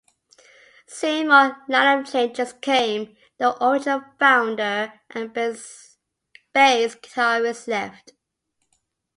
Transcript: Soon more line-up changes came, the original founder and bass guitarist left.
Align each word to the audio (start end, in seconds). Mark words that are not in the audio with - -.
Soon 0.87 1.27
more 1.27 1.57
line-up 1.69 2.07
changes 2.11 2.53
came, 2.53 3.15
the 3.37 3.51
original 3.63 4.01
founder 4.17 4.99
and 5.11 5.31
bass 5.31 5.95
guitarist 6.55 7.67
left. 7.67 8.13